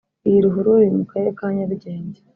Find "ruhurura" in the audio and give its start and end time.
0.43-0.81